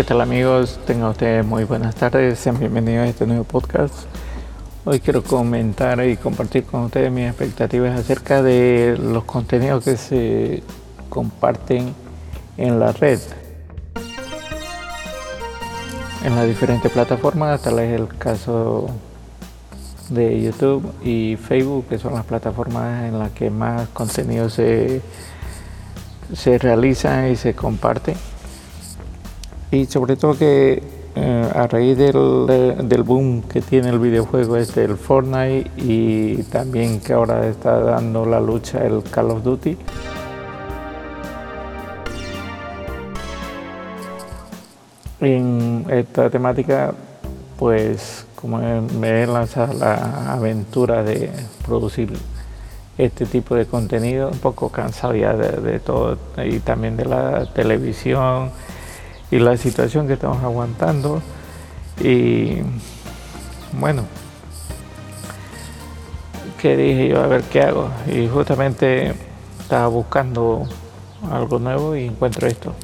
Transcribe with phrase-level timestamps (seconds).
[0.00, 0.80] ¿Qué tal amigos?
[0.86, 4.06] Tengan ustedes muy buenas tardes, sean bienvenidos a este nuevo podcast.
[4.86, 10.62] Hoy quiero comentar y compartir con ustedes mis expectativas acerca de los contenidos que se
[11.10, 11.94] comparten
[12.56, 13.20] en la red,
[16.24, 18.88] en las diferentes plataformas, tal es el caso
[20.08, 25.02] de YouTube y Facebook, que son las plataformas en las que más contenido se,
[26.32, 28.16] se realiza y se comparte
[29.70, 30.82] y sobre todo que
[31.14, 37.12] eh, a raíz del, boom que tiene el videojuego este el Fortnite y también que
[37.12, 39.76] ahora está dando la lucha el Call of Duty.
[45.20, 46.94] En esta temática
[47.58, 51.30] pues como me he lanzado la aventura de
[51.66, 52.12] producir
[52.96, 58.50] este tipo de contenido un poco cansado ya de todo y también de la televisión
[59.30, 61.22] y la situación que estamos aguantando.
[62.02, 62.58] Y
[63.78, 64.04] bueno,
[66.60, 67.88] que dije yo a ver qué hago.
[68.06, 69.14] Y justamente
[69.60, 70.66] estaba buscando
[71.30, 72.74] algo nuevo y encuentro esto.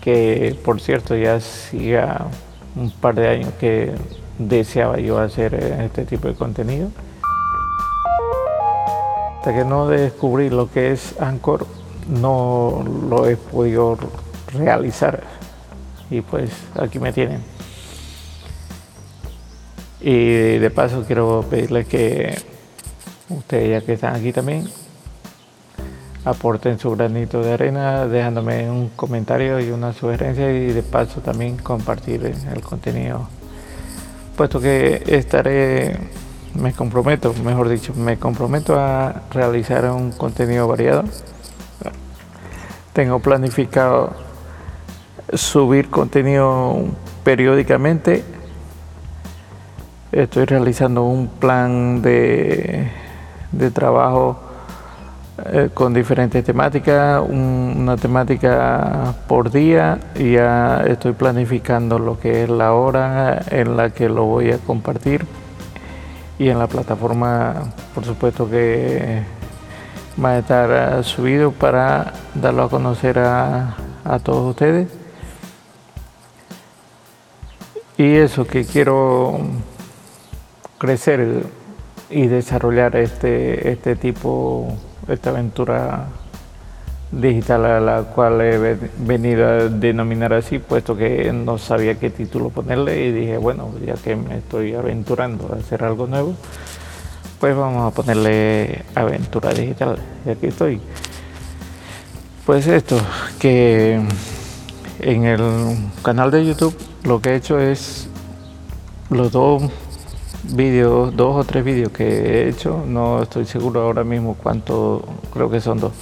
[0.00, 2.26] Que por cierto ya hacía
[2.76, 3.92] un par de años que
[4.38, 6.90] deseaba yo hacer este tipo de contenido.
[9.38, 11.66] Hasta que no descubrí lo que es Anchor,
[12.08, 13.96] no lo he podido
[14.52, 15.22] realizar.
[16.10, 17.42] Y pues aquí me tienen.
[20.00, 22.38] Y de paso quiero pedirles que
[23.28, 24.68] ustedes ya que están aquí también
[26.24, 31.56] aporten su granito de arena dejándome un comentario y una sugerencia y de paso también
[31.56, 33.28] compartir el contenido.
[34.36, 35.96] Puesto que estaré
[36.54, 41.04] me comprometo mejor dicho me comprometo a realizar un contenido variado.
[42.92, 44.27] Tengo planificado
[45.32, 46.84] subir contenido
[47.24, 48.24] periódicamente.
[50.12, 52.90] Estoy realizando un plan de,
[53.52, 54.48] de trabajo
[55.46, 62.50] eh, con diferentes temáticas, una temática por día y ya estoy planificando lo que es
[62.50, 65.24] la hora en la que lo voy a compartir
[66.40, 69.22] y en la plataforma por supuesto que
[70.22, 74.97] va a estar subido para darlo a conocer a, a todos ustedes.
[77.98, 79.40] Y eso que quiero
[80.78, 81.42] crecer
[82.08, 84.72] y desarrollar este, este tipo,
[85.08, 86.06] esta aventura
[87.10, 92.50] digital a la cual he venido a denominar así, puesto que no sabía qué título
[92.50, 96.36] ponerle y dije, bueno, ya que me estoy aventurando a hacer algo nuevo,
[97.40, 99.98] pues vamos a ponerle aventura digital.
[100.24, 100.80] Y aquí estoy.
[102.46, 102.96] Pues esto,
[103.40, 104.00] que
[105.00, 108.08] en el canal de YouTube lo que he hecho es
[109.10, 109.62] los dos
[110.42, 115.50] vídeos, dos o tres vídeos que he hecho, no estoy seguro ahora mismo cuánto, creo
[115.50, 115.92] que son dos,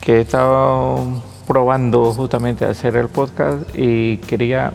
[0.00, 4.72] que he estado probando justamente hacer el podcast y quería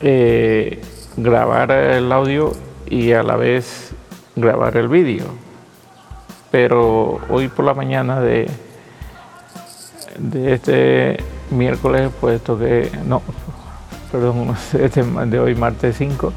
[0.00, 0.80] eh,
[1.16, 2.52] grabar el audio
[2.88, 3.92] y a la vez
[4.36, 5.24] grabar el vídeo.
[6.50, 8.48] Pero hoy por la mañana de,
[10.20, 11.16] de este
[11.50, 13.22] miércoles, puesto que, no,
[14.12, 16.32] perdón, este de hoy martes 5,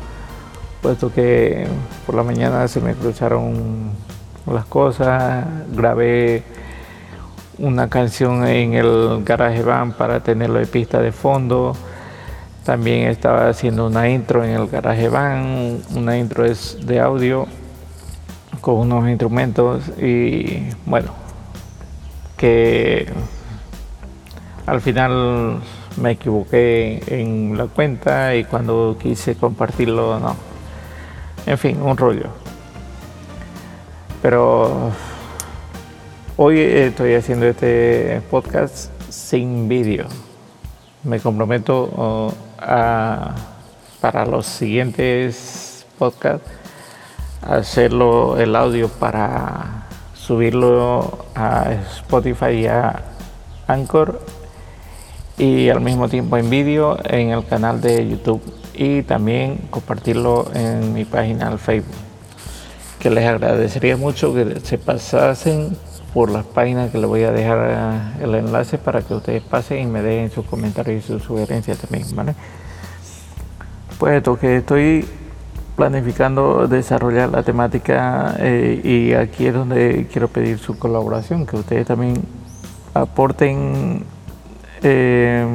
[0.81, 1.67] puesto que
[2.05, 3.91] por la mañana se me cruzaron
[4.45, 6.43] las cosas, grabé
[7.57, 11.75] una canción en el garaje van para tenerlo de pista de fondo.
[12.65, 17.45] También estaba haciendo una intro en el garaje van, una intro es de audio
[18.61, 21.11] con unos instrumentos y bueno,
[22.37, 23.07] que
[24.65, 25.59] al final
[25.97, 30.35] me equivoqué en la cuenta y cuando quise compartirlo no.
[31.45, 32.29] En fin, un rollo.
[34.21, 34.91] Pero
[36.37, 40.05] hoy estoy haciendo este podcast sin vídeo.
[41.03, 43.35] Me comprometo a,
[43.99, 46.49] para los siguientes podcasts
[47.41, 53.03] hacerlo el audio para subirlo a Spotify y a
[53.67, 54.21] Anchor
[55.37, 58.41] y al mismo tiempo en vídeo en el canal de YouTube
[58.73, 61.95] y también compartirlo en mi página de Facebook.
[62.99, 65.75] Que les agradecería mucho que se pasasen
[66.13, 69.85] por las páginas que les voy a dejar el enlace para que ustedes pasen y
[69.87, 72.35] me dejen sus comentarios y sus sugerencias también, ¿vale?
[73.97, 75.05] Pues esto que estoy
[75.75, 81.87] planificando desarrollar la temática eh, y aquí es donde quiero pedir su colaboración, que ustedes
[81.87, 82.21] también
[82.93, 84.05] aporten
[84.83, 85.45] eh,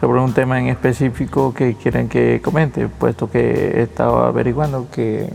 [0.00, 5.32] sobre un tema en específico que quieren que comente, puesto que he estado averiguando que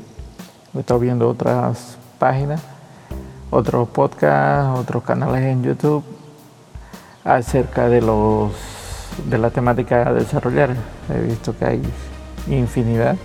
[0.74, 2.62] he estado viendo otras páginas,
[3.50, 6.04] otros podcasts, otros canales en YouTube
[7.24, 8.51] acerca de los
[9.30, 10.75] de la temática a desarrollar.
[11.13, 11.81] He visto que hay
[12.48, 13.16] infinidad,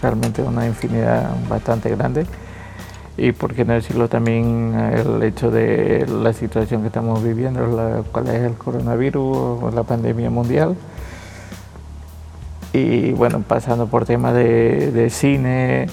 [0.00, 2.26] realmente una infinidad bastante grande.
[3.16, 8.02] Y por qué no decirlo también el hecho de la situación que estamos viviendo, la
[8.10, 10.76] cual es el coronavirus la pandemia mundial.
[12.72, 15.88] Y bueno, pasando por temas de, de cine,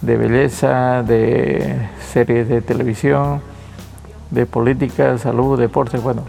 [0.00, 3.40] de belleza, de series de televisión,
[4.30, 5.98] de política, salud, deporte.
[5.98, 6.22] Bueno,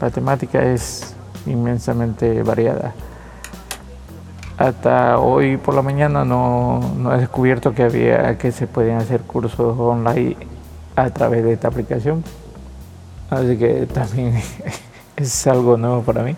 [0.00, 1.14] la temática es
[1.46, 2.94] inmensamente variada.
[4.56, 6.80] Hasta hoy por la mañana no,
[7.12, 10.36] he descubierto que había que se pueden hacer cursos online
[10.94, 12.22] a través de esta aplicación.
[13.30, 14.40] Así que también
[15.16, 16.36] es algo nuevo para mí.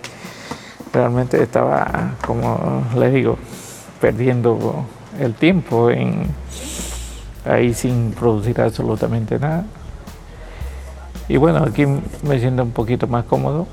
[0.95, 3.37] Realmente estaba, como les digo,
[4.01, 4.87] perdiendo
[5.21, 5.91] el tiempo
[7.45, 9.67] ahí sin producir absolutamente nada.
[11.29, 11.85] Y bueno, aquí
[12.23, 13.67] me siento un poquito más cómodo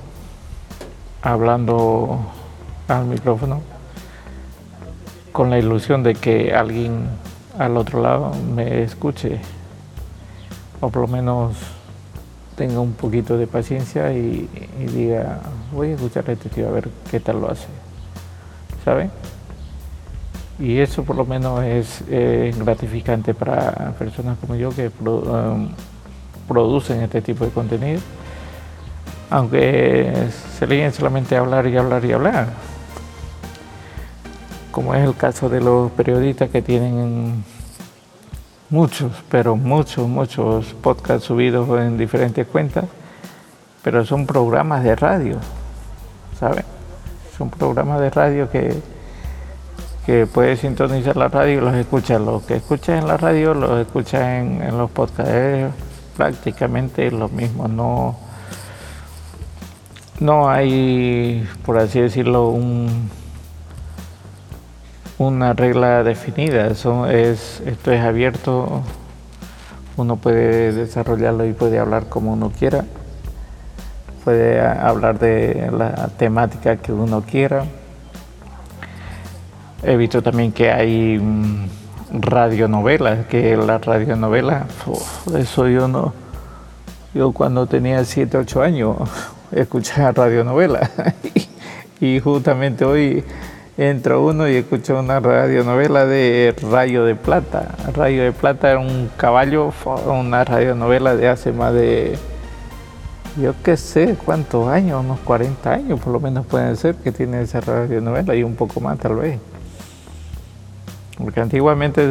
[1.22, 2.20] hablando
[2.90, 3.73] al micrófono
[5.34, 7.08] con la ilusión de que alguien
[7.58, 9.40] al otro lado me escuche
[10.80, 11.56] o por lo menos
[12.56, 14.48] tenga un poquito de paciencia y,
[14.94, 15.40] diga
[15.72, 17.68] voy a escuchar a este tío a ver qué tal lo hace
[18.86, 19.10] ¿sabe?
[20.60, 22.04] y eso por lo menos es
[22.60, 25.70] gratificante para personas como yo que um,
[26.48, 28.02] producen este tipo de contenido
[29.32, 30.14] aunque
[30.60, 32.73] se leen solamente hablar y hablar y hablar
[34.74, 37.44] como es el caso de los periodistas que tienen
[38.72, 42.86] muchos, pero muchos, muchos podcasts subidos en diferentes cuentas,
[43.84, 45.38] pero son programas de radio,
[46.40, 46.66] ¿saben?
[47.38, 48.76] Son programas de radio que,
[50.08, 52.20] que puedes sintonizar la radio y los escuchas.
[52.20, 55.32] Lo que escuchas en la radio los escuchas en, en los podcasts.
[55.32, 55.72] Es
[56.18, 58.16] prácticamente lo mismo, no,
[60.20, 63.23] no hay, por así decirlo, un
[65.18, 68.82] una regla definida, Eso es, esto es abierto,
[69.98, 72.84] uno puede desarrollarlo y puede hablar como uno quiera,
[74.24, 77.66] puede hablar de la temática que uno quiera.
[79.84, 81.68] He visto también que hay mm,
[82.14, 84.66] radionovelas, que la radionovela,
[85.38, 86.14] eso yo no,
[87.14, 88.98] yo cuando tenía 7, 8 años
[89.52, 90.90] escuchaba radionovelas
[92.00, 93.24] y justamente hoy
[93.78, 97.76] entró uno y escuchó una radionovela de Rayo de Plata.
[97.94, 99.74] Rayo de Plata era un caballo,
[100.06, 102.18] una radionovela de hace más de,
[103.42, 107.42] yo qué sé, cuántos años, unos 40 años por lo menos pueden ser que tiene
[107.42, 109.40] esa radionovela y un poco más tal vez.
[111.18, 112.02] Porque antiguamente,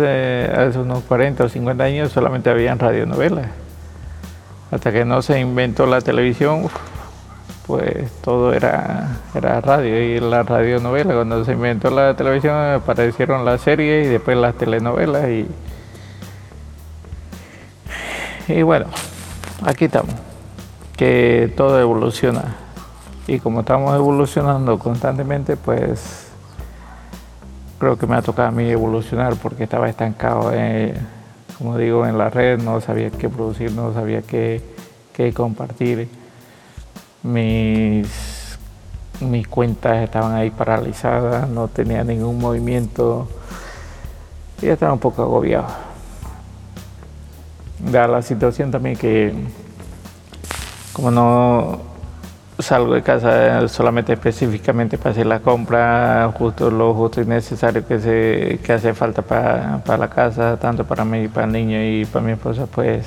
[0.54, 3.46] hace unos 40 o 50 años, solamente habían radionovelas.
[4.70, 6.68] Hasta que no se inventó la televisión,
[7.66, 11.14] pues todo era, era radio y la radionovela.
[11.14, 15.46] Cuando se inventó la televisión aparecieron las series y después las telenovelas y,
[18.48, 18.86] y bueno,
[19.64, 20.14] aquí estamos,
[20.96, 22.56] que todo evoluciona.
[23.26, 26.28] Y como estamos evolucionando constantemente, pues
[27.78, 30.52] creo que me ha tocado a mí evolucionar porque estaba estancado,
[31.56, 34.60] como digo, en la red, no sabía qué producir, no sabía qué,
[35.12, 36.08] qué compartir
[37.22, 38.58] mis,
[39.20, 43.28] mis cuentas estaban ahí paralizadas, no tenía ningún movimiento
[44.60, 45.68] y estaba un poco agobiado.
[47.78, 49.32] Da la situación también que
[50.92, 51.92] como no
[52.58, 57.98] salgo de casa solamente específicamente para hacer la compra, justo lo justo y necesario que,
[57.98, 62.04] se, que hace falta para, para la casa, tanto para mí, para el niño y
[62.04, 63.06] para mi esposa, pues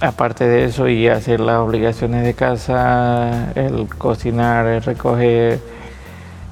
[0.00, 5.60] aparte de eso y hacer las obligaciones de casa, el cocinar, el recoger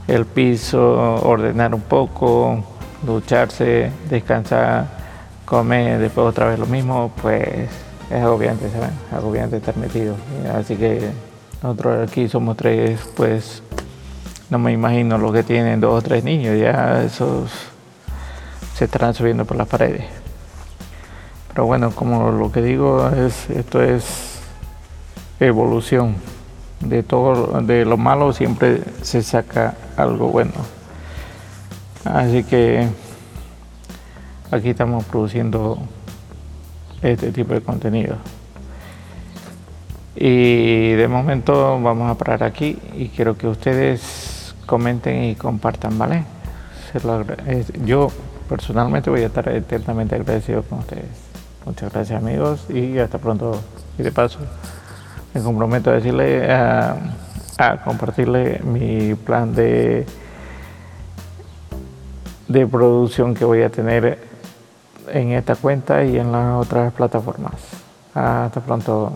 [0.07, 2.63] el piso, ordenar un poco,
[3.03, 4.87] ducharse, descansar,
[5.45, 7.69] comer, después otra vez lo mismo, pues
[8.11, 8.91] es agobiante, ¿saben?
[9.13, 10.15] Agobiante estar metido.
[10.55, 11.11] Así que
[11.63, 13.63] nosotros aquí somos tres, pues
[14.51, 17.51] no me imagino lo que tienen dos o tres niños, ya esos
[18.75, 20.24] se están subiendo por las paredes.
[21.55, 24.41] Pero bueno, como lo que digo es, esto es
[25.39, 26.17] evolución.
[26.81, 30.51] De todo, de lo malo siempre se saca algo bueno.
[32.05, 32.89] Así que
[34.51, 35.79] aquí estamos produciendo
[37.03, 38.17] este tipo de contenido.
[40.17, 46.25] Y de momento vamos a parar aquí y quiero que ustedes comenten y compartan, ¿vale?
[47.85, 48.09] Yo
[48.49, 51.34] personalmente voy a estar eternamente agradecido con ustedes.
[51.65, 53.61] Muchas gracias amigos y hasta pronto.
[53.99, 54.39] Y de paso,
[55.33, 56.97] me comprometo a decirle, a,
[57.85, 60.05] compartirle mi plan de,
[62.49, 64.19] de producción que voy a tener
[65.09, 67.55] en esta cuenta y en las otras plataformas.
[68.15, 69.13] Hasta pronto.